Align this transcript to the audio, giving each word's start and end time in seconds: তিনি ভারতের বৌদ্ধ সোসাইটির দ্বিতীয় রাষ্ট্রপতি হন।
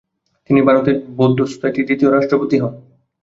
তিনি 0.45 0.59
ভারতের 0.61 0.95
বৌদ্ধ 1.17 1.39
সোসাইটির 1.43 1.87
দ্বিতীয় 1.87 2.09
রাষ্ট্রপতি 2.11 2.55
হন। 2.57 2.73